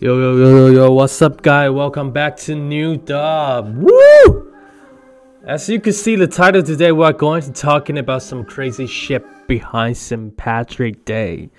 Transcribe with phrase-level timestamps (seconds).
[0.00, 1.68] Yo, yo, yo, yo, yo, what's up, guy?
[1.68, 3.76] Welcome back to New Dub.
[3.76, 4.52] Woo!
[5.46, 9.22] As you can see the title today, we're going to talking about some crazy shit
[9.46, 10.36] behind St.
[10.36, 11.50] Patrick Day.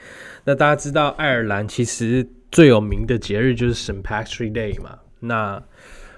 [0.45, 4.01] 那大家知道爱尔兰其实最有名的节日就是 St.
[4.01, 4.99] Patrick Day 嘛？
[5.19, 5.63] 那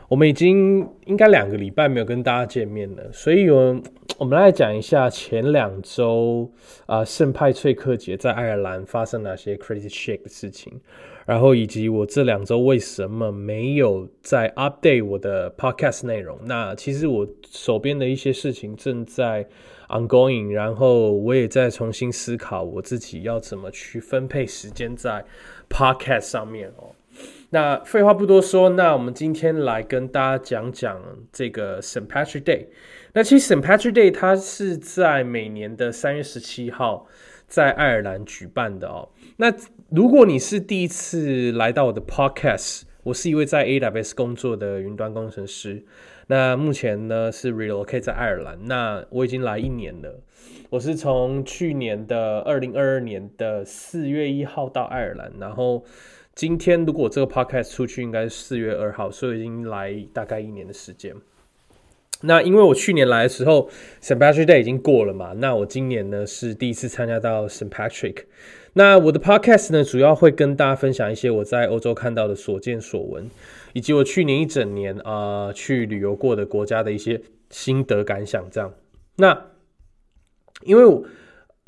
[0.07, 3.81] 我们已经应该两个礼拜没有跟大家见面了，所以我
[4.19, 6.51] 我们来讲一下前两周
[6.85, 10.79] 啊圣派翠克节在爱尔兰发生哪些 crazy shit 的事情，
[11.28, 16.38] 然后以及我这两周为什么没有在 update 我的 podcast 内容。
[16.46, 19.46] 那其实我手边的一些事情正在
[19.90, 25.22] ongoing，然后我也在重新思考我自己要怎么去分配时间在
[25.68, 26.92] podcast 上面哦。
[27.50, 30.98] 那废话不多说，那我们今天来跟大家讲讲
[31.30, 32.06] 这个 St.
[32.06, 32.68] Patrick Day。
[33.12, 33.60] 那其实 St.
[33.60, 37.06] Patrick Day 它是在每年的三月十七号
[37.48, 39.08] 在爱尔兰举办的哦。
[39.38, 39.52] 那
[39.90, 45.84] 如果你是第一次来到我的 Podcast，我是一位在 AWS 工作的云端工程师。
[46.28, 50.20] 那目前呢是 relocate 在爱尔兰，那我已经来一年了。
[50.70, 55.84] 我是从去年的二零二二年的四月一号到爱尔兰，然后。
[56.34, 61.12] 今天如果这个 podcast 出去，应该是四月二号，所以已经来大概一年的时间。
[62.22, 63.70] 那因为我去年来的时候
[64.02, 64.18] ，St.
[64.18, 67.68] Patrick Day 已经过了嘛，那我今年呢是第一次参加到 St.
[67.68, 68.24] Patrick。
[68.72, 73.30] 那我的 podcast 呢，主要会跟大家分享一些我在欧洲看到的所见所闻，
[73.72, 78.44] 以及我去年一整年啊去旅游过的国家的一些心得感想。
[78.50, 78.74] 这样，
[79.16, 79.46] 那
[80.62, 81.04] 因为我。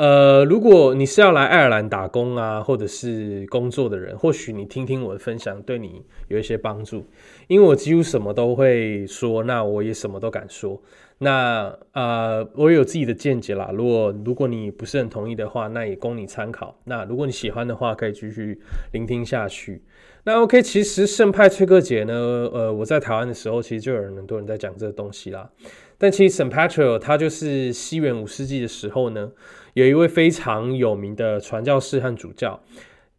[0.00, 7.04] 呃，如果你是要来爱尔兰打工啊，或者是工作的人，或许你听听我的分享，对你有一些帮助。
[7.48, 10.80] 因为我几乎什么都会说，那我也什么都敢说。
[11.18, 13.70] 那呃，我有自己的见解啦。
[13.74, 16.74] 如果如果你不是很同意的话，那也供你参考。
[16.84, 18.58] 那如果你喜欢的话，可以继续
[18.94, 19.82] 聆听下去。
[20.24, 22.14] 那 OK，其实圣派崔克节呢，
[22.54, 25.50] 呃，我在台湾的时候，其实就有很多人在讲这个东西啦。
[25.98, 26.48] 但其实 St.
[26.50, 29.30] Patrick 它就是西元五世纪的时候呢。
[29.74, 32.60] 有一位非常有名的传教士和主教，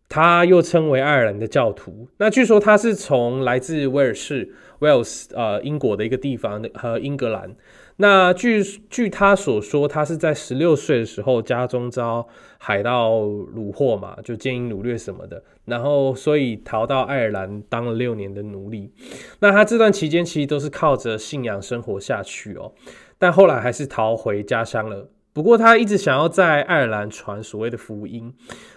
[0.10, 2.08] 他又称为爱尔兰的教徒。
[2.18, 7.56] 那据说他是从来自威尔士 （Wales） 呃英国的一个地方和英格兰。
[7.98, 18.92] 那据据他所说，他是在十六岁的时候家中遭海盗掳获嘛，就奸淫掳掠什么的，然后所以逃到爱尔兰当了六年的奴隶。
[19.40, 22.74] 那他这段期间其实都是靠着信仰生活下去哦，
[23.20, 25.08] 但后来还是逃回家乡了。
[25.34, 28.34] 不过他一直想要在爱尔兰传所谓的福音，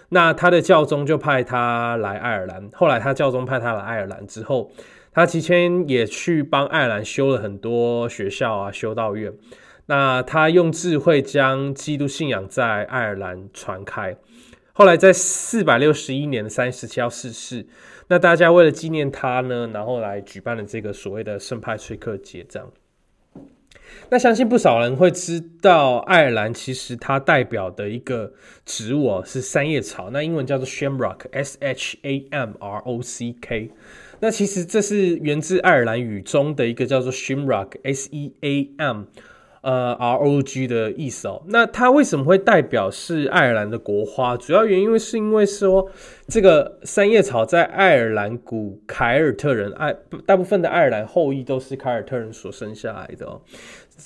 [0.09, 2.69] 那他的教宗就派他来爱尔兰。
[2.73, 4.71] 后来他教宗派他来爱尔兰之后，
[5.11, 9.33] 他期间也去帮爱尔兰修了很多学校啊、修道院。
[9.87, 14.15] 那他用智慧将基督信仰在爱尔兰传开。
[14.73, 17.67] 后来在四百六十一年的三月十七号逝世。
[18.07, 22.71] 那大家为了纪念他呢，然后来举办了这个所谓的圣派崔克节，这样。
[24.09, 28.33] 那相信不少人会知道，爱尔兰其实它代表的一个
[28.65, 33.71] 植物是三叶草，那英文叫做 Shamrock，S H A M R O C K。
[34.19, 39.03] 那其实这是源自爱尔兰语中的一个叫做 Shamrock，S E A M。
[39.61, 44.37] 呃，R O G 的意思哦，那它为什么会代表是爱尔兰的国花？
[44.37, 45.89] 主要原因是因为说
[46.27, 49.95] 这个三叶草在爱尔兰古凯尔特人爱
[50.27, 53.41] 大部分的爱尔兰后裔都是凯尔特人所生下来的哦。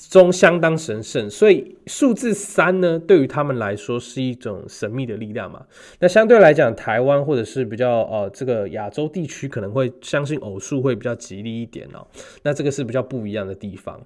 [0.10, 5.66] 中相当神圣，所以数字三呢，对于他们来说是一种神秘的力量嘛。
[6.00, 12.06] 那相对来讲，台湾或者是比较呃这个亚洲地区可能会相信偶数会比较吉利一点哦。
[12.44, 14.00] 那这个是比较不一样的地方。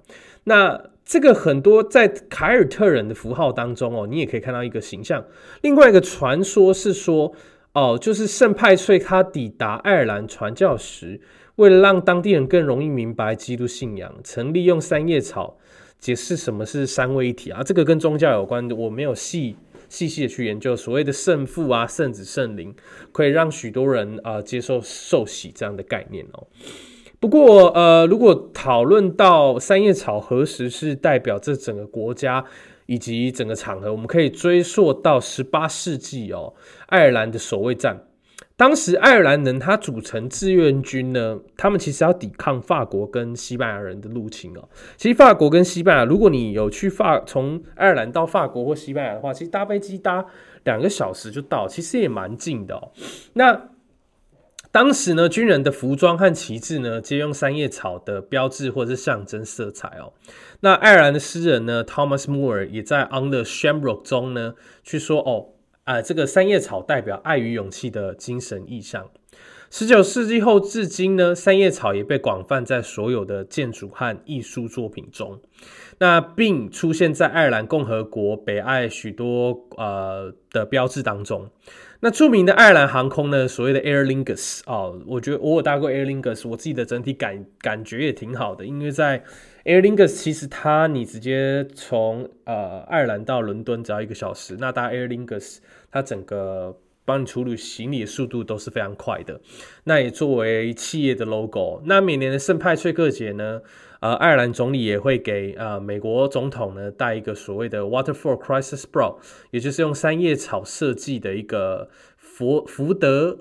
[0.44, 5.22] 那这个很多在凯尔特人的符号当中哦，你也可以看到一个形象。
[5.60, 7.32] 另外一个传说是说
[7.74, 11.20] 哦，就是圣派翠他抵达爱尔兰传教时，
[11.56, 15.56] 为了让当地人更容易明白基督信仰，曾利用三叶草。
[16.00, 17.62] 解释什么是三位一体啊？
[17.62, 19.56] 这个跟宗教有关的，我没有细
[19.88, 20.76] 细细的去研究。
[20.76, 22.74] 所谓的圣父啊、圣子、圣灵，
[23.10, 26.46] 可以让许多人啊接受受洗这样的概念哦。
[27.18, 32.44] 不过呃，如果讨论到三叶草何时是代表这整个国家
[32.84, 36.52] 以及整个场合，我们可以追溯到十八世纪哦，
[36.88, 37.98] 爱尔兰的守卫战。
[38.56, 44.68] 当时爱尔兰人他组成志愿军呢，他们其实要抵抗法国跟西班牙人的入侵哦。
[44.96, 50.24] 其实法国跟西班牙，如果你有去法从爱尔兰到法国或西班牙的话，其实搭飞机搭
[50.62, 52.92] 两个小时就到，其实也蛮近的哦。
[53.32, 53.70] 那
[54.70, 60.12] 当时呢，军人的服装和旗帜呢，皆用三叶草的标志或者是象征色彩哦。
[60.60, 64.54] 那爱尔兰的诗人呢，Thomas Moore 也在《On the Shamrock》中呢，
[64.84, 65.53] 去说哦。
[65.84, 69.08] 啊，这个三叶草代表爱与勇气的精神意象。
[69.70, 75.40] 十九世纪后至今呢，三叶草也被广泛在所有的建筑和艺术作品中，
[75.98, 81.50] 那并出现在爱尔兰共和国北爱许多呃的标志当中。
[82.00, 89.24] 那著名的爱尔兰航空呢，所谓的 Air Lingus 哦，我觉得我有搭过 Air Lingus，我自己的整体感感觉也挺好的，因为在
[89.64, 95.58] Air Lingus 其实它你直接从呃爱尔兰到伦敦只要一个小时，那搭 Air Lingus
[95.90, 96.78] 它整个。
[97.06, 99.38] 帮你处理行李的速度都是非常快的。
[99.84, 101.82] 那也作为企业的 logo。
[101.84, 103.60] 那每年的圣派翠克节呢，
[104.00, 109.18] 呃，爱尔兰总理也会给呃美国总统呢带一个所谓的 Waterfall Crisis Bro，
[109.50, 113.36] 也就是用三叶草设计的一个福福德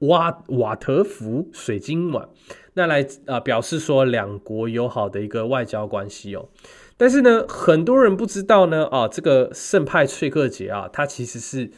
[0.00, 2.28] 瓦瓦特福水晶碗，
[2.74, 6.48] 那来啊表示说两国友好的一个外交关系哦。
[6.96, 11.70] 但是呢，很多人不知道呢，啊，这个圣派翠克节啊，它其实是。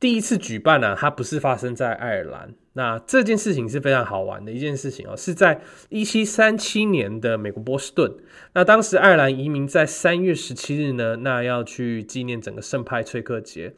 [0.00, 2.52] 第一次举办呢，它不是发生在爱尔兰。
[2.72, 5.60] 那这件事情是非常好玩的一件事情哦，是在
[5.90, 8.12] 一七三七年的美国波士顿。
[8.54, 13.74] 那当时爱尔兰移民在三月十七日呢，那要去纪念整个圣派崔克节。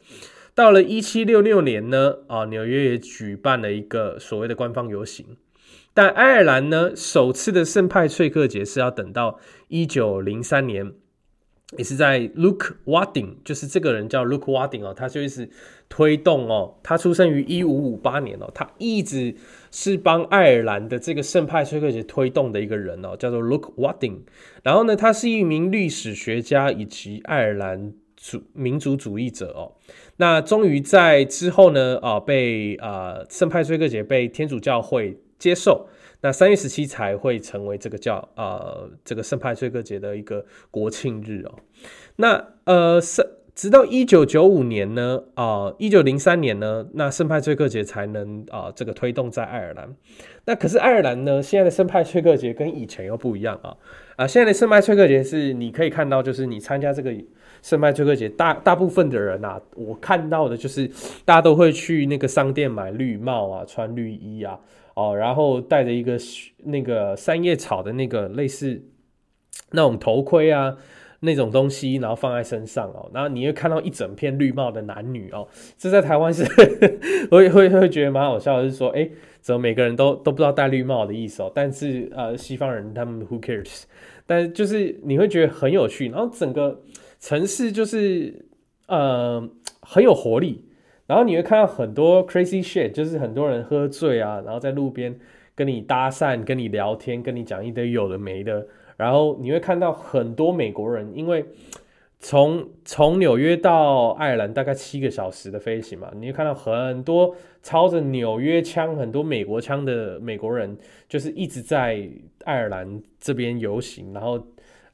[0.55, 5.37] 到了一七六六年呢，啊，纽约也举办了一个所谓的官方游行。
[5.93, 10.93] 但爱尔兰呢，首次的圣派崔克节是要等到一九零三年。
[11.75, 15.49] 也是在 Luke Wadding，就是这个人叫 Luke Wadding 哦，他就是
[15.89, 19.35] 推动哦，他出生于一五五八年哦，他一直
[19.71, 24.19] 是帮爱尔兰的这个圣派崔克节推动的一个人哦，叫做 Luke Wadding。
[24.61, 27.93] 然后呢，他是一名历史学家以及爱尔兰
[28.25, 29.71] 主民族主义者哦。
[30.17, 35.87] 那终于在之后呢，啊，被啊圣派崔克节被天主教会接受。
[36.21, 41.53] 那三月十七才会成为这个叫呃这个圣派崔克节的一个国庆日哦。
[42.15, 43.23] 那呃圣
[43.53, 49.95] 直到一九九五年呢啊一九零三年呢，那圣派崔克节才能啊这个推动在爱尔兰。
[50.45, 53.77] 那可是爱尔兰呢现在的圣派崔克节跟以前又不一样啊
[54.15, 57.13] 啊现在的圣派崔克节是你可以看到就是你参加这个
[57.65, 60.87] 圣派崔克节大大部分的人啊，我看到的就是
[61.25, 64.59] 大家都会去那个商店买绿帽啊，穿绿衣啊。
[64.93, 66.15] 哦，然后戴着一个
[66.63, 68.79] 那个三叶草的那个类似
[69.71, 70.77] 那种头盔啊，
[71.21, 76.45] 那种东西，然后放在身上哦，然后你会看到一整片绿帽的男女哦，这在台湾是
[77.31, 79.09] 会会会觉得蛮好笑的，是说，哎，
[79.41, 81.51] 怎么每个人都都不知道戴绿帽的意思哦？
[81.53, 83.85] 但是呃，西方人他们 who cares？
[84.27, 86.79] 但就是你会觉得很有趣，然后整个
[87.19, 88.45] 城市就是
[88.87, 89.49] 呃
[89.81, 90.63] 很有活力。
[91.07, 95.15] 然后你会看到很多 crazy shit，就是很多人喝醉啊，然后在路边
[95.53, 98.65] 跟你搭讪、跟你聊天、跟你讲一堆有的没的。
[98.97, 101.45] 然后你会看到很多美国人，因为
[102.19, 110.75] 从从纽约到爱尔兰大概七个小时的飞行嘛，你会看到很多操着纽约枪、很多美国枪的美国人，
[111.07, 112.09] 就是一直在
[112.45, 114.43] 爱尔兰这边游行，然后。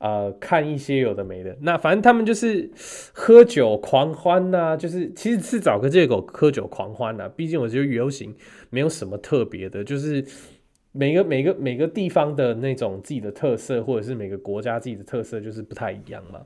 [0.01, 2.67] 呃，看一些有的没的，那反正他们就是
[3.13, 7.29] 喝酒狂欢呐，就是其实是找个借口喝酒狂欢呐。
[7.29, 8.35] 毕竟我觉得游行
[8.71, 10.25] 没有什么特别的，就是
[10.91, 16.41] 每个每个每个地方的那种自己的特色，或者是每个国家自己的特色，就是不太一样嘛。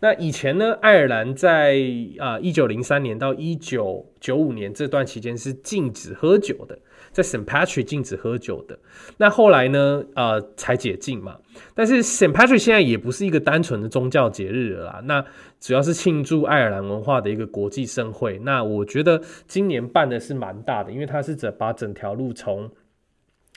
[0.00, 1.78] 那以前呢，爱尔兰在
[2.18, 6.76] 啊一九零三年到一九九五年这段期间是禁止喝酒的。
[7.16, 8.78] 在 Saint Patrick 禁止喝酒的，
[9.16, 10.04] 那后来呢？
[10.14, 11.38] 呃，才解禁嘛。
[11.74, 15.24] 但是 Saint Patrick 现在也不是一个单纯的宗教节日了啦，那
[15.58, 18.38] 主要是庆祝爱尔兰文化的一个国际盛会。
[18.40, 22.70] 那我觉得今年办的是蛮大的，因为它是把整条路从。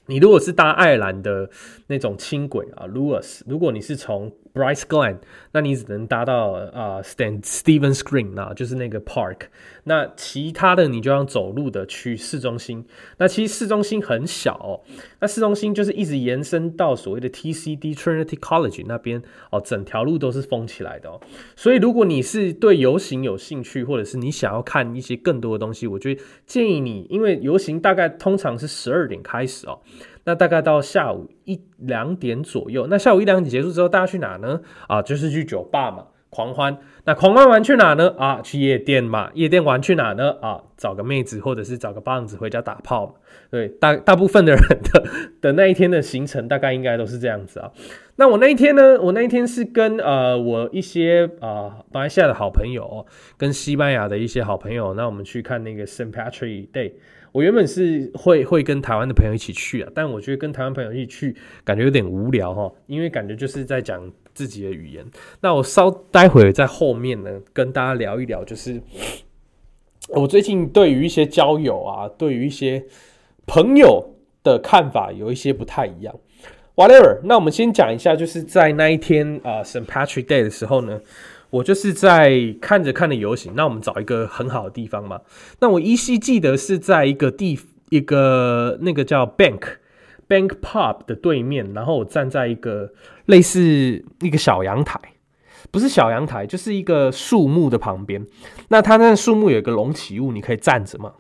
[0.05, 1.47] 你如果是搭爱尔兰的
[1.85, 5.17] 那种轻轨啊，Lewis，如果你是从 Bryce Glen，
[5.51, 9.41] 那你只能搭到啊 St Stephen's Green 啊，就是那个 Park。
[9.89, 12.85] 那其他的你就要走路的去市中心。
[13.17, 14.83] 那其实市中心很小，
[15.19, 19.19] 那市中心就是一直延伸到所谓的 TCD Trinity College 那边
[19.49, 21.19] 哦，整条路都是封起来的哦。
[21.55, 26.11] 所以如果你是对游行有兴趣，或者是你想要看一些更多的东西，我就
[26.45, 29.79] 建议你，因为游行大概通常是十二点开始哦。
[30.25, 34.61] 那大概到下午一两点左右，那下午一两点结束之后，大家去哪呢？
[34.87, 36.77] 啊，就是去酒吧嘛，狂欢。
[37.05, 38.13] 那狂欢完去哪呢？
[38.17, 39.31] 啊，去夜店嘛。
[39.33, 40.35] 夜店玩去哪呢？
[40.41, 43.15] 啊，找个妹子或者是找个棒子回家打炮。
[43.49, 45.03] 对，大大部分的人的
[45.41, 47.71] 的那一天的行程大概应该都是这样子啊。
[48.17, 48.99] 那我那一天呢？
[49.01, 53.05] 我那一天是跟呃我一些啊马来西亚的好朋友，
[53.37, 56.93] 跟西班牙的一些好朋友，那我们去看那个 Saint Patrick Day。
[57.31, 64.01] 我原本是会会跟台湾的朋友一起去啊，但我觉得跟台湾朋友一起去感觉有点无聊哈，因为感觉就是在讲
[64.39, 65.05] 自己的语言。
[65.41, 68.81] 那我稍待会在后面呢，跟大家聊一聊，就是
[70.15, 72.85] 我最近对于一些交友啊，对于一些
[73.45, 76.15] 朋友的看法有一些不太一样。
[76.75, 79.85] Whatever，那我们先讲一下，就是在那一天啊，St.
[79.85, 81.01] Patrick Day 的时候呢，
[81.49, 83.51] 我就是在看着看着游行。
[83.57, 85.19] 那我们找一个很好的地方嘛。
[85.59, 89.63] 那我依稀记得是在一个地一个那个叫 Bank
[90.29, 92.93] Bank Pub 的对面，然后我站在一个
[93.29, 94.99] 类似一个小阳台。
[95.71, 98.25] 不是小阳台，就是一个树木的旁边。
[98.69, 101.11] 那它那树木有一个隆起物，你可以站着嘛。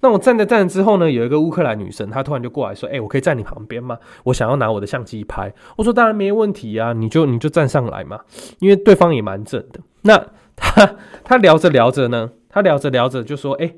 [0.00, 3.98] 那我站着站着之后呢，有一个乌克兰女生，她突然就过来说：“哎，我可以站你旁边吗？
[4.24, 8.20] 我想要拿我的相机拍。”我说：“当然没问题啊，你就你就站上来嘛。”
[8.60, 9.80] 因为对方也蛮正的。
[10.02, 13.74] 那他他聊着聊着呢，他聊着聊着就说：“哎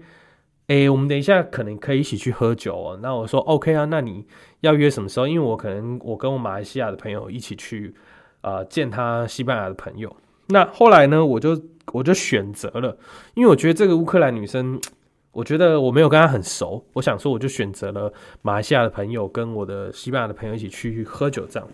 [0.68, 4.24] 哎，我们等一下可能可以一起去喝酒哦。”那我说：“OK 啊，那你
[4.60, 5.28] 要约什么时候？
[5.28, 7.94] 因为我可能我跟我马来西亚的朋友一起去。”
[8.40, 10.16] 啊，见他西班牙的朋友。
[10.46, 11.60] 那后来呢，我就
[11.92, 12.96] 我就选择了，
[13.34, 14.80] 因为我觉得这个乌克兰女生，
[15.32, 18.10] 我觉得我没有跟她很熟，我想说我就选择了
[18.40, 21.68] 马来西亚的朋友跟我的西班牙的朋友一起去喝酒这样。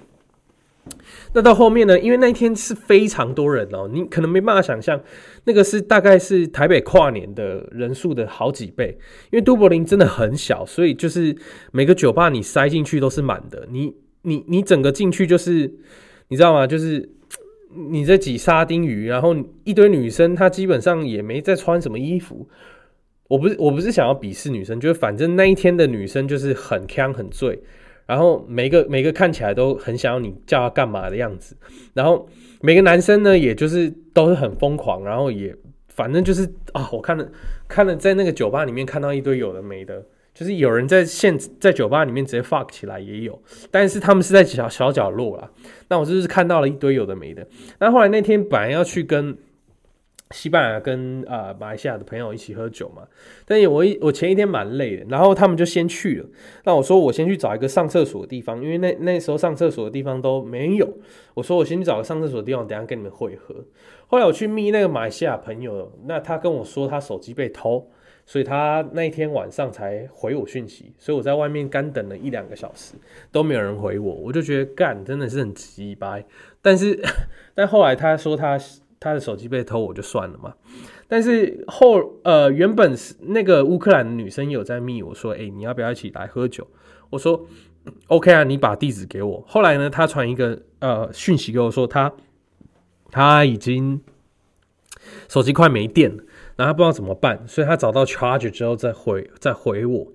[1.33, 5.01] 那到后面呢，因为那一天是非常多人哦，你可能没办法想象，
[5.45, 8.97] 那个是大概是台北跨年的人数的好几倍，
[9.31, 11.37] 因为都柏林真的很小，所以就是
[11.73, 15.73] 每个酒吧你塞进去都是满的，你你你整个进去就是。
[16.29, 16.67] 你知道吗？
[16.67, 17.07] 就是
[17.91, 22.49] 你在挤沙丁鱼，然后一堆女生，她基本上也没在穿什么衣服。
[23.29, 27.63] 我不是我不是想要鄙视女生，就是反正那一天的女生就是很呛很醉，
[28.07, 31.57] 然后每个每个看起来都很想要你叫他干嘛的样子。
[31.93, 32.29] 然后
[32.61, 35.55] 每个男生呢，也就是都是很疯狂，然后也
[35.89, 37.27] 反正就是啊，我看了
[37.69, 40.05] 看了在那个酒吧里面看到一堆有的没的。
[40.35, 45.49] 就是有人在现在酒吧里面直接 fuck 起来也有，但是他们是在小小角落啦。
[45.89, 47.47] 那我就是看到了一堆有的没的。
[47.79, 49.39] 那后来那天本来要去跟
[50.35, 53.07] 西班牙跟啊马来西亚的朋友一起喝酒嘛，
[53.47, 56.27] 但是我一我前一天蛮累的，然后他们就先去了。
[56.65, 60.99] 那我说我先去找一个上厕所的地方，因为那那时候上厕所的地方都没有。
[61.35, 63.55] 我说我先去找个上厕所的地方，等下跟你们会合。
[64.09, 67.89] 后来我去密那个马来西亚朋友，那他跟我说他手机被偷。
[68.27, 72.95] 所以他那一天晚上才回我讯息，所以我在外面干等了一两个小时
[73.31, 76.25] 都没有人回我，我就觉得干真的是很鸡掰。
[76.63, 76.99] 但是，
[77.55, 78.59] 但后来他说他
[79.05, 80.55] 他的手机被偷，我就算了嘛。
[81.07, 86.67] 但是后呃，原本是那个乌克兰的女生有在密我说，哎，你要不要一起来喝酒？
[87.11, 87.47] 我说
[88.07, 89.45] OK 啊，你把地址给我。
[89.47, 92.11] 后来呢，他传一个呃讯息给我说，他
[93.11, 94.01] 他已经
[95.29, 96.25] 手机快没电了。
[96.57, 100.07] 然后他不知道怎么办，所以他找到 charge 之后再回再回我。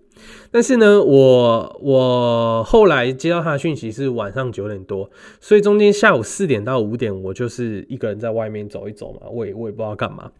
[0.51, 5.09] 但是呢，我我后来接到他的讯息是晚上九点多，
[5.39, 10.31] 所以中间下午四点到五点，我就是一个人在外面走一走嘛，我也我也不知道干嘛。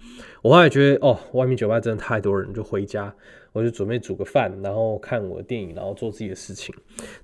[0.41, 3.13] 我后来觉得哦，外面酒吧真的太多人，就回家。
[3.51, 6.73] 我就准备煮个饭，然后看我的电影，然后做自己的事情。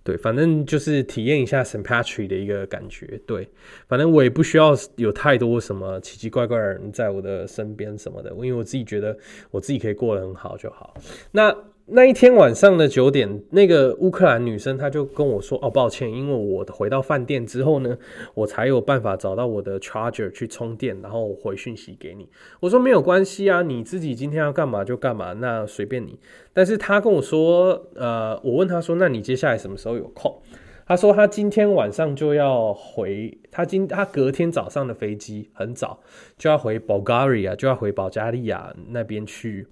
[0.04, 1.84] 对，反正就是体验一下 St.
[1.84, 3.22] Patrick 的一个感觉。
[3.28, 3.48] 对，
[3.88, 9.16] 反正我也不需要有太多什么奇奇怪怪的人在我的身边什么的，因为我自己觉得
[9.52, 10.96] 我自己可以过得很好就好。
[11.32, 11.56] 那。
[11.88, 17.96] 那一天晚上的九点，那个乌克兰女生她就跟我说：“哦，抱歉，因为我回到饭店之后呢，
[18.34, 22.28] 我才有办法找到我的 charger 去充电，然后回讯息给你。”
[22.60, 26.18] 我说：“没有关系啊，你自己今天要干嘛就干嘛，那随便你。”
[26.54, 30.42] 但是她跟我说：“呃，我问她说，那你接下来什么时候有空？”
[30.88, 36.00] 她说：“她今天晚上就要回，她今她隔天早上的飞机很早
[36.36, 39.68] 就要回 Bulgaria，就要回保加利亚那边去。”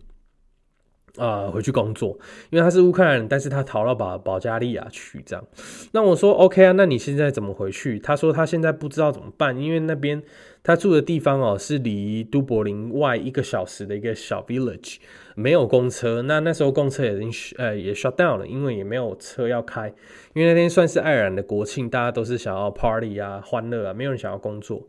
[1.18, 2.18] 啊，回去工作，
[2.50, 5.46] 因为他是乌克兰人，但是他逃到保保加利亚去，这样。
[5.92, 8.00] 那我说 OK 啊，那你现在怎么回去？
[8.00, 10.24] 他说他现在不知道怎么办，因为那边
[10.64, 14.98] 他住的地方哦，是离都柏林外一个小时的一个小 village，
[15.36, 16.24] 没有公车。
[16.24, 19.94] 那那时候公车已经呃也 shut down 了，因为也没有车要开。
[20.34, 24.82] 因为那天算是爱尔兰的国庆，大家都是想要 party 啊，欢乐啊，没有人想要工作。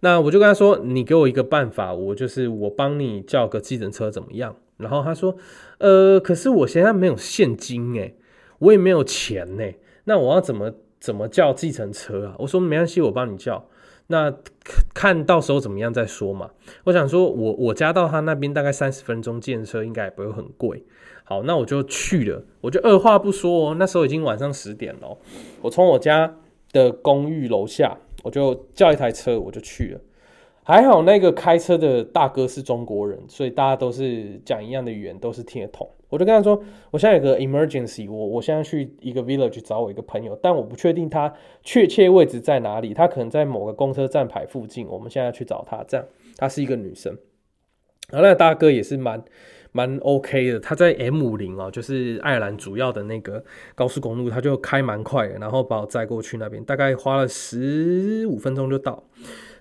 [0.00, 4.56] 那我就跟他说，你给我一个办法，我就是我帮你叫个计程车怎么样？
[4.76, 5.36] 然后他说
[5.78, 8.16] ：“呃，可是我现在没有现金诶，
[8.58, 9.64] 我也没有钱呢。
[10.04, 13.66] 那我要怎么怎么叫计程车啊？”我说：“没关系，我帮你叫。
[14.08, 14.32] 那
[14.94, 16.50] 看到时候怎么样再说嘛。”
[16.84, 20.84] 我想说，我我家到他那边大概三十分钟，建车应该也不会很贵。
[21.24, 22.44] 好，那我就去了。
[22.60, 25.18] 我就二话不说，哦那时候已经晚上十点了。
[25.62, 26.36] 我从我家
[26.72, 30.00] 的公寓楼下，我就叫一台车，我就去了。
[30.66, 35.88] 还好那个开车的大哥是中国人，所以大家都是讲一样的语言，都是听得懂。
[36.08, 41.32] 我就跟他说：“我现在有个 emergency，我我现在去一个 village 找我一个朋友，但我不确定他
[41.62, 44.88] 确切位置在哪里，他可能在某个公车站牌附近。
[44.88, 46.04] 我们现在去找他，这样。
[46.36, 47.16] 她是一个女生，
[48.10, 49.22] 然后那个大哥也是蛮
[49.70, 50.58] 蛮 OK 的。
[50.58, 53.44] 他在 M 五零哦，就是爱尔兰主要的那个
[53.76, 59.04] 高速公路，他就开蛮快的，然后把我载过去那边，大概花了十五分钟就到。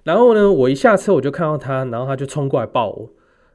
[0.06, 3.10] 然后呢，我一下车我就看到他，然后他就冲过来抱我，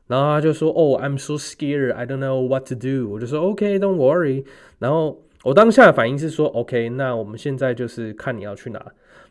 [0.08, 4.44] 然后他就说：“哦，I'm so scared, I don't know what to do。”我就说：“OK，don't worry。”
[4.78, 8.84] 然后我当下的反应是说：“OK，那我们现在就是看你要去哪，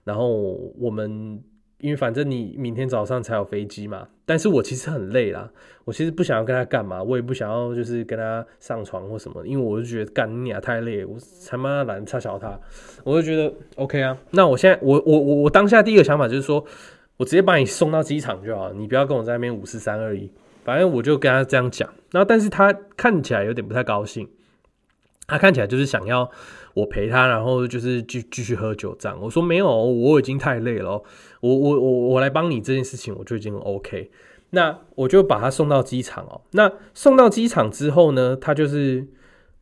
[0.03, 0.27] 然后
[0.79, 1.39] 我们。”
[1.79, 5.49] 因为反正你明天早上才有飞机嘛，但是我其实很累啦，
[5.85, 12.59] 我其实不想要跟他干嘛，我也不想要就是跟他上床或什么，因为我就觉得干你啊太累，我才妈懒得插小他，
[13.05, 16.61] 我就觉得 OK 啊，那我现在我我我我当下第一个想法就是说，
[17.19, 20.31] 我直接把你送到机场就好，你不要跟我在那边五四三二一，
[20.63, 24.27] 反正我就跟他这样讲，然后但是他看起来有点不太高兴，
[25.27, 26.31] 他看起来就是想要。
[26.75, 29.19] 我陪他，然后就是继继续喝酒这样。
[29.19, 30.91] 我说没有，我已经太累了。
[31.41, 34.11] 我我我我来帮你这件事情，我就已经 OK。
[34.51, 36.39] 那我就把他送到机场哦。
[36.51, 39.05] 那送到机场之后呢，他就是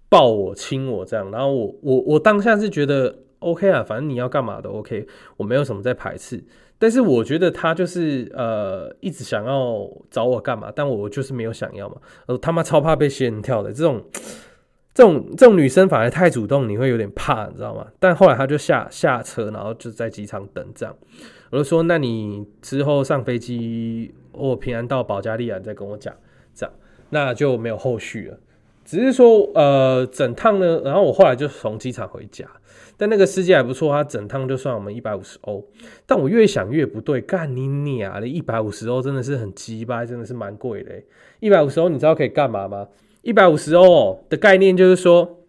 [0.09, 1.31] 抱我亲我这样。
[1.31, 6.43] 然后我我我当下是觉得 OK 啊，反正你要干嘛都 OK，我没有什么在排斥。
[6.79, 11.95] 但是我觉得他就是呃一直想要找我干嘛，但我就是没有想要嘛。
[12.27, 14.03] 呃他妈超怕被仙人跳的这种。
[14.93, 17.85] 这种这种女生反而太主动，你会有点怕，你知道吗？
[17.99, 20.95] 但后来她就下下车，然后就在机场等这样。
[21.51, 26.11] 我就说，那你之后上飞机或平安到保加利亚再跟我讲，
[26.55, 26.73] 这样
[27.11, 28.39] 那就没有后续了。
[28.87, 32.47] 只是说，呃，整趟呢，然后我后来就从机场回家，
[32.95, 35.67] 但那个司机还不错，他整趟就算我们一百五十欧。
[36.05, 40.93] 但我越想越不对，干你娘的，一百五十欧真的是很鸡巴，真的是蛮贵的。
[41.41, 42.87] 一百五十欧，你知道可以干嘛吗？
[43.23, 45.43] 一百五十欧的概念就是说，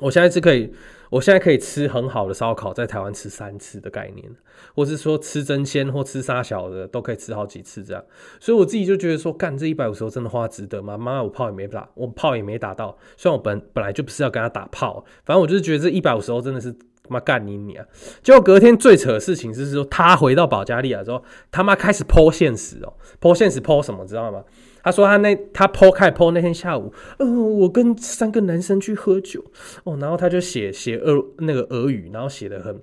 [0.00, 0.72] 我现在是可以，
[1.10, 4.26] 我现在可以吃很好的烧烤，在台湾吃三次的概念，
[4.74, 8.02] 或是说吃真鲜或吃沙小的都可以吃好几次这样。
[8.38, 10.96] 所以我自己就觉得说，干这一百五十欧真的花值得吗？
[10.96, 12.96] 妈，我炮也没打，我炮也没打到。
[13.16, 16.74] 虽然我本本来就不是要跟他打炮，反正我就是觉得这一百五十欧真的是
[17.08, 17.84] 妈干你你啊！
[18.22, 24.44] 结果隔天最扯的事情就是说，他回到保加利亚之后，他妈开始剖现实哦，剖现实剖什么知道吗？
[24.82, 29.44] 他说他那他剖开剖那天下午，嗯，我跟三个男生去喝酒
[29.84, 32.80] 哦，然后他就写写俄那个俄语，然后写的很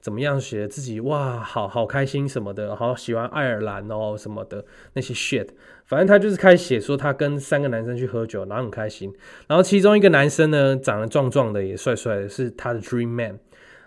[0.00, 5.48] 怎么样，写自己哇，好好开心什么的，好喜欢爱尔兰哦什么的那些 shit，
[5.86, 9.12] 反正他就是开始写说他跟三个男生去喝酒，然后很开心，
[9.46, 13.38] 然后其中一个男生呢长得壮壮的，也帅帅的，是他的 dream man。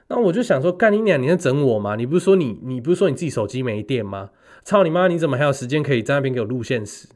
[0.08, 1.96] 那我就想说，干你娘，你在整我吗？
[1.96, 4.32] 你不是说你你不是说你自己手机没电吗？
[4.64, 7.08] 操你妈，你怎么还有时间可以在那边给我录现实？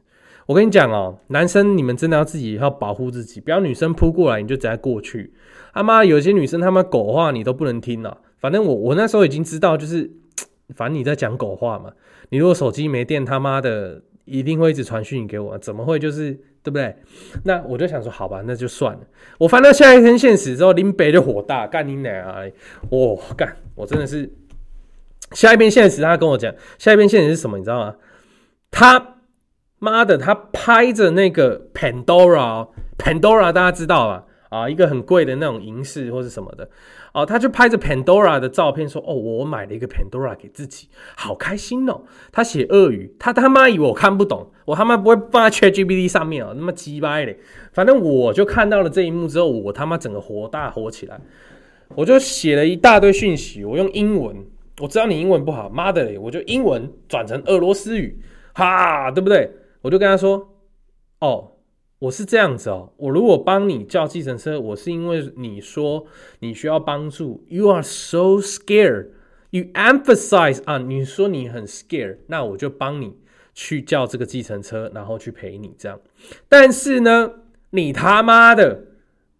[0.46, 5.32] 我跟你讲哦，男生你们真的要自己要保护自己，不要女生扑过来你就直接过去。
[5.74, 8.16] 他妈有些女生他妈狗话你都不能听了。
[8.38, 10.08] 反正我我那时候已经知道，就是
[10.74, 11.92] 反正你在讲狗话嘛。
[12.30, 16.32] 你如果手机没电，他妈的一定会一直传讯给我，怎么会就是
[16.62, 16.94] 对不对？
[17.44, 19.00] 那我就想说，好吧，那就算了。
[19.38, 22.38] 我翻到下一篇现实之后，林北就火大，干你奶啊！
[22.88, 24.30] 我干，我真的是
[25.32, 27.58] 下一篇现实，他跟我讲，下一篇现实是什么？
[27.58, 27.96] 你知道吗？
[28.70, 29.15] 他。
[29.78, 34.24] 妈的，他拍着那个 Pandora，Pandora 大家知道吧？
[34.48, 36.68] 啊，一个很贵的那种银饰或是什么的，
[37.12, 47.36] 哦，他就拍着 Pandora 的照片说：“哦，我买了一个 Pandora 给自己，好开心哦。”他写俄语，他他妈以为我看不懂，我他妈不会放在 ChatGPT 上面哦，那么鸡掰嘞！
[47.72, 51.20] 反正我就看到了这一幕之后，我他妈整个火大火起来，
[51.96, 54.46] 我就写了一大堆讯息，我用英文，
[54.80, 58.16] 我知道你英文不好，妈的嘞，我就英文转成俄罗斯语，
[58.54, 59.50] 哈，对不对？
[59.86, 60.56] 我就跟他说
[61.22, 61.52] ：“哦，
[62.00, 66.06] 我是这样子哦，我如果帮你叫计程车，我是因为你说
[66.40, 69.10] 你需要帮助，You are so scared.
[69.50, 73.16] You emphasize 啊，你说你很 scared，那我就帮你
[73.54, 76.00] 去叫这个计程车，然后去陪你这样。
[76.48, 77.30] 但是呢，
[77.70, 78.86] 你他妈的，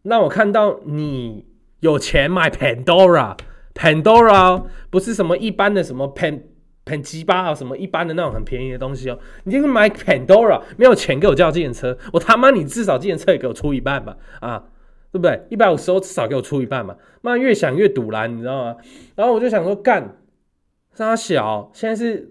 [0.03, 1.45] 让我看到你
[1.81, 6.43] 有钱买 Pandora，Pandora 不是什么一般的什么 Pan。”
[6.89, 7.55] 很鸡巴啊！
[7.55, 14.65] 什么一般的那种很便宜的东西哦，你就是买 Pandora，没有钱给我叫自行车，我他妈你至少自行车也给我出一半吧，啊，
[15.11, 15.45] 对不对？
[15.51, 18.77] 一百五十欧至少给我出一半嘛，妈越想越堵拦，你知道吗？
[19.17, 20.17] 然后我就想说干，
[20.95, 22.31] 沙小现在是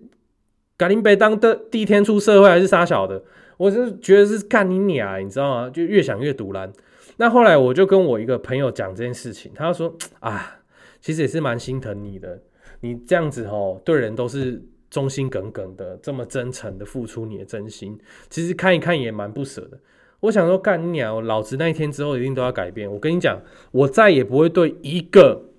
[0.78, 3.22] 格林贝当的第一天出社会还是沙小的？
[3.58, 5.70] 我是觉得是干你娘，你知道吗？
[5.70, 6.72] 就越想越堵拦。
[7.18, 10.60] 那后来我就跟我一个朋友讲这件事情，他说啊，
[11.02, 12.42] 其实也是蛮心疼你的。
[12.86, 17.98] 你这样子哦，对人都是忠心耿耿的，这么真诚的付出你的真心，
[18.30, 19.80] 其实看一看也蛮不舍的。
[20.20, 22.92] 我想说，干鸟，老子那一天之后一定都要改变。
[22.92, 25.50] 我跟你讲，我再也不会对一个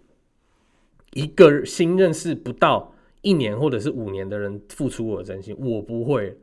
[1.15, 6.37] 一个新认识不到一年或者是五年的人付出我的真心，我不会。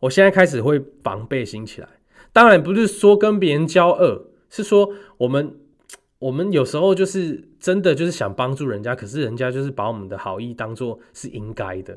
[0.00, 1.88] 我现在开始会防备心起来。
[2.32, 5.54] 当然不是说跟别人交恶，是说我们
[6.24, 11.94] 我们有时候就是真的就是想帮助人家，可是人家就是把我们的好意当做是应该的，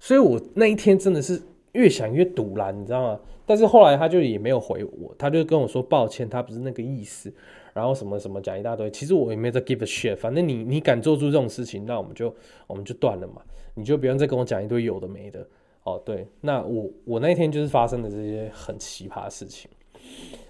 [0.00, 1.40] 所以我那一天真的是
[1.74, 3.20] 越想越堵然，你知道吗？
[3.46, 7.32] 但是后来他就也没有回我，他就跟我说抱歉，他不是那个意思，
[7.72, 8.90] 然后什么什么讲一大堆。
[8.90, 12.34] 其实我也没在 give a shit，反正你你敢做出这种事情，那我们就
[12.66, 13.40] 我们就断了嘛，
[13.74, 15.46] 你就不用再跟我讲一堆有的没的。
[15.84, 19.70] 哦，对，那我我那天就是发生的这些很奇葩的事情。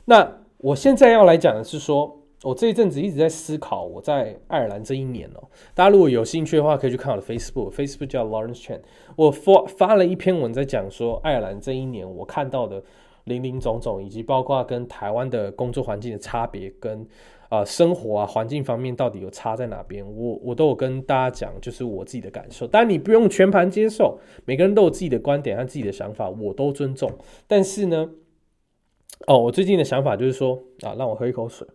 [0.06, 5.42] 那我现在要来讲的是说，我这一阵子一直在思考我在爱尔兰这一年哦。
[5.74, 8.80] 大家如果有兴趣的话，可以去看我的 Facebook，Facebook 叫 Lawrence Chan。
[9.16, 12.82] 我发发了一篇文在讲说，爱尔兰这一年我看到的
[13.24, 17.04] 林林总总，以及包括跟台湾的工作环境的差别，跟
[17.48, 22.68] 啊生活啊环境方面到底有差在哪边，我我都有跟大家讲，就是我自己的感受。
[22.68, 27.10] 当然你不用全盘接受，每个人都有自己的观点和自己的想法，我都尊重。
[27.48, 28.08] 但是呢，
[29.26, 31.66] 哦，我最近的想法就是说啊，让我喝一口水。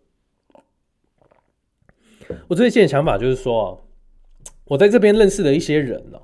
[2.47, 3.83] 我最近的想法就是说，
[4.65, 6.19] 我在这边认识的一些人呢。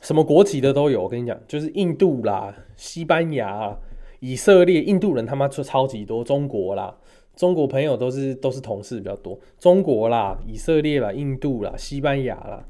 [0.00, 3.76] 什么国籍的都有，我跟你讲，就是印度啦、西班牙、
[4.20, 6.96] 以色列，印度人他妈就超级多，中国啦，
[7.34, 12.64] 中国朋友都是都是同事比较多，中国啦、以色列啦、印度啦、西班牙啦，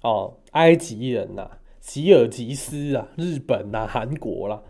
[0.00, 4.62] 哦，埃及人呐、吉尔吉斯啊、日本呐、韩国啦，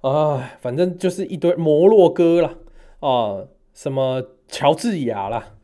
[0.00, 2.54] 啊，反正就是一堆摩洛哥啦，
[3.00, 5.54] 啊，什么乔治亚啦，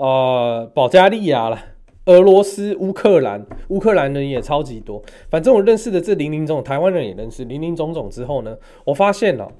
[0.00, 1.62] 啊，保加利亚啦。
[2.06, 5.02] 俄罗斯、乌克兰、乌克兰人也超级多。
[5.28, 8.08] 反正我认识的这零零总总，台湾人也认识零零总总。
[8.08, 9.52] 之后呢，我发现了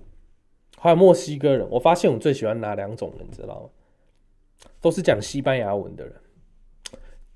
[0.78, 1.68] 还有墨西哥人。
[1.70, 3.68] 我发现我最喜欢哪两种人，知道吗？
[4.80, 6.14] 都是讲西班牙文的人。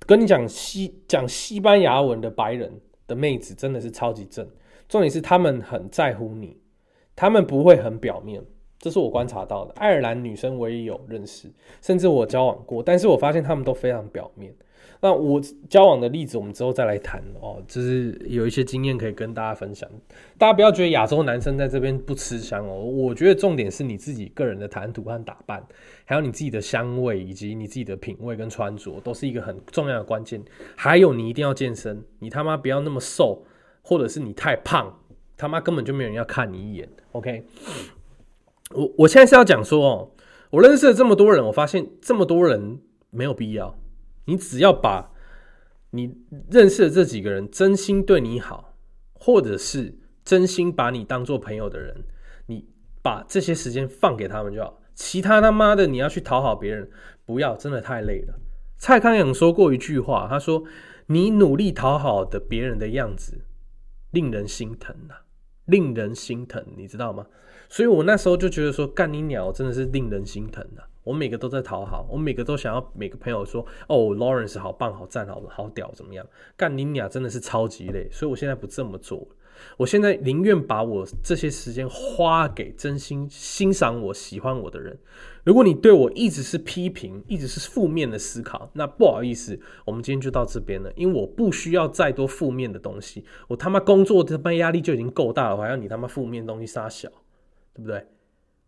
[0.06, 4.48] 跟你讲西讲西班牙文的白人的妹子真的是超级正。
[4.88, 6.56] 重点是他们很在乎你，
[7.14, 8.42] 他们不会很表面。
[8.84, 9.72] 这是我观察到的。
[9.78, 11.48] 爱尔兰女生我也有认识，
[11.80, 14.54] 甚至我交往过，但是我发现他们都非常表面。
[15.00, 17.62] 那我交往的例子，我们之后再来谈哦。
[17.66, 19.88] 就是有一些经验可以跟大家分享。
[20.36, 22.84] 大家不要觉得亚洲男生在这边不吃香哦。
[22.84, 25.66] 我觉得重点是你自己个人的谈吐和打扮，
[26.04, 30.42] 还有你自己的香味，以及你自己的品味跟穿着，都是一个很重要的关键。
[30.76, 33.44] 还有你一定要健身，你他妈不要那么瘦，
[33.80, 35.00] 或者是你太胖，
[35.38, 36.88] 他妈根本就没有人要看你一眼。
[37.12, 37.44] OK，
[38.70, 40.10] 我我现在是要讲说哦，
[40.50, 43.78] 我认识了这么多人，我发现这么多人没有必要。
[44.26, 45.12] 你只要把
[45.90, 46.16] 你
[46.50, 48.74] 认识的这几个人真心对你好，
[49.12, 52.04] 或者是真心把你当做朋友的人，
[52.46, 52.66] 你
[53.02, 54.80] 把这些时间放给他们就好。
[54.94, 56.88] 其他他妈的你要去讨好别人，
[57.26, 58.34] 不要，真的太累了。
[58.78, 60.64] 蔡康永说过一句话，他说
[61.06, 63.44] ：“你努力讨好的别人的样子，
[64.10, 65.14] 令人心疼呐，
[65.66, 67.26] 令人心疼，你知道吗？”
[67.74, 70.82] 所以我那时候就觉得说，干你鸟真的是令人心疼的。
[71.02, 76.24] 我每个都在讨好，我每个都想要每个朋友说：“哦，Lawrence 好棒，好赞，好好屌，怎么样？”
[76.56, 79.26] 干你鸟真的是超级累，所以我现在不这么做。
[79.76, 84.96] 我现在宁愿把我这些时间花给真心欣赏我、喜欢我的人。
[85.42, 90.92] 如果你对我一直是批评，一直是负面的思考，那不好意思，我们今天就到这边了。
[90.94, 97.10] 因为我不需要再多负面的东西，我他妈工作他妈压力就已经够大了，还要你他妈负面东西撒小，
[97.74, 98.06] 对不对？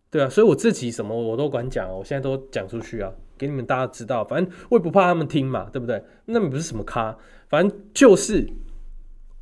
[0.08, 4.24] 对啊，所以我自己什么我都管讲，我现在都讲出去啊，给你们大家知道。
[4.24, 6.02] 反正我也不怕他们听嘛，对不对？
[6.26, 7.16] 那你不是什么咖，
[7.48, 8.48] 反正就是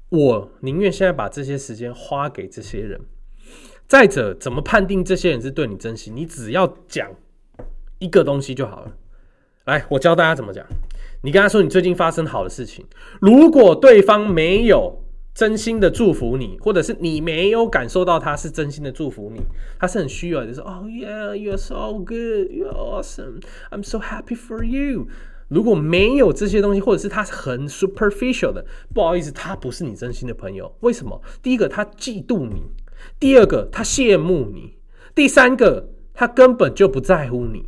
[0.08, 3.00] 我宁愿现在把这些时间花给这些人。
[3.86, 6.16] 再者，怎么判定这些人是对你真心？
[6.16, 7.10] 你只要讲
[7.98, 8.92] 一个东西就好了。
[9.66, 10.66] 来，我教大家怎么讲。
[11.22, 12.84] 你跟他说你最近发生好的事情，
[13.20, 15.03] 如果对方没有。
[15.34, 19.40] 真心的祝福你，或者是你没有感受到他是真心的祝福你，
[19.78, 25.08] 他是很虚伪的说 oh,，Yeah，you are so good，you are awesome, I'm so happy for you。”
[25.48, 30.74] 如果没有这些东西，或者是他很 superficial 的，不好意思，他不是你真心的朋友。
[30.80, 31.20] 为什么？
[31.42, 32.62] 第一个，他嫉妒你；
[33.20, 34.78] 第二个，他羡慕你；
[35.14, 37.66] 第三个，他根本就不在乎你。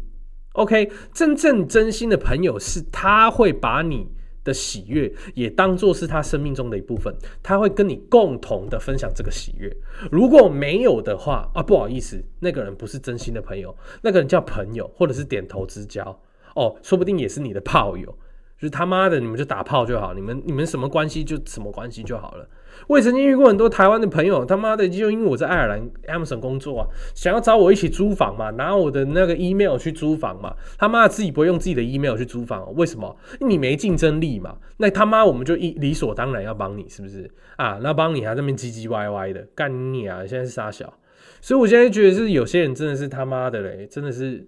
[0.55, 4.09] OK，真正真心的朋友是他会把你。
[4.47, 9.71] 的喜悦也当做是他生命中的一部分，他会跟你共同的分享这个喜悦。
[10.11, 16.19] 如果没有的话啊，不好意思，那个人不是真心的朋友，那个人叫朋友或者是点头之交
[16.55, 18.17] 哦，说不定也是你的炮友。
[18.59, 22.49] 就是他妈的，你们就打炮就好，你们你们什么关系就什么关系就好了。
[22.87, 33.17] 我也曾经遇过很多台湾的朋友，他妈的就因为我在爱尔兰 Amazon 工作啊，想要找我一起租房嘛，拿我的那个 email 去租房嘛，他妈的自己不会用自己的 email 去租房，为什么？
[33.41, 37.79] 你没竞争力嘛，那他妈我们就一理所当然要帮你，是不是啊？
[37.83, 40.27] 那帮你还在那边唧唧歪歪的干你啊！
[40.27, 40.93] 现在是傻小，
[41.41, 44.47] 所以我现在觉得是有些人真的是他妈的嘞，真的是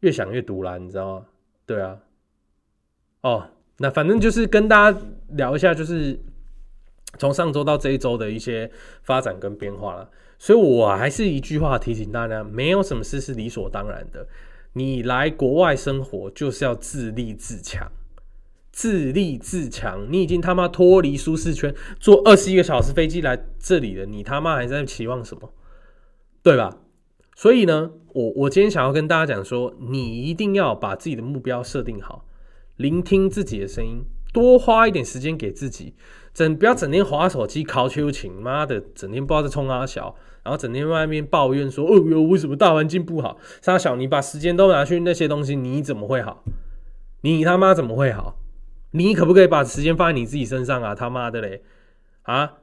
[0.00, 1.26] 越想越毒辣，你知道吗？
[1.66, 1.96] 对啊，
[3.22, 3.46] 哦，
[3.78, 6.18] 那反正就是跟大家聊一下，就是
[7.18, 8.70] 从上周到这一周的一些
[9.02, 10.10] 发展跟变化了。
[10.38, 14.26] 所以我还是一句话提醒大家：没有什么事是理所当然的。
[14.72, 17.92] 你来国外生活就是要自立自强，
[18.72, 20.06] 自立自强。
[20.10, 25.52] 你已经他妈脱离舒适圈，坐二十一个小时飞机来这里了，你他妈还在期望什么？
[26.42, 26.78] 对吧？
[27.36, 32.26] 所以呢，我我今天想要跟大家讲说，你一定要把自己的目标设定好，
[32.76, 35.94] 聆听自己的声音，多花一点时间给自己，
[36.34, 40.14] 整不要整天划手机、考秋情，妈的，整天不知道在冲阿小。
[40.42, 46.42] 然后整天外面抱怨说：“哦哟，为什么大环境不好？”沙小，你把时间都拿去那些东西，你怎么会好？
[47.20, 48.36] 你他妈怎么会好？
[48.90, 50.94] 你可不可以把时间放在你自己身上啊？
[50.94, 51.62] 他妈的嘞！
[52.22, 52.54] 啊，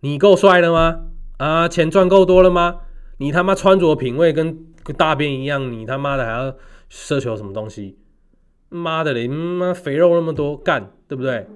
[0.00, 1.02] 你够帅了吗？
[1.36, 2.80] 啊，钱赚够多了吗？
[3.18, 6.56] 你他妈穿着品味跟大便一样，你他妈的还要
[6.90, 7.98] 奢求什么东西？
[8.68, 9.28] 妈的嘞！
[9.28, 11.46] 妈肥肉那么多，干对不对？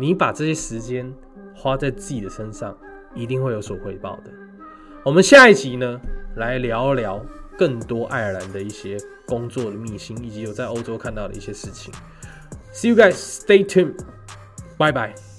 [0.00, 1.14] 你把这些时间
[1.54, 2.74] 花在自己的身上，
[3.14, 4.30] 一定会有所回报的。
[5.04, 6.00] 我们下一集呢，
[6.36, 7.22] 来聊一聊
[7.58, 11.92] 更多爱尔兰的一些工作的秘辛，以及有在欧洲看到的一些事情。
[12.72, 13.98] See you guys, stay tuned.
[14.78, 15.29] Bye bye.